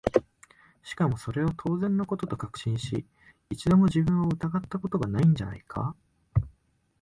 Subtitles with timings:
[0.81, 3.05] しかもそれを当然の事と確信し、
[3.51, 5.95] 一度も自分を疑った事が無いんじゃないか？